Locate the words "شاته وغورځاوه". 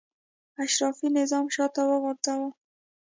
1.55-2.49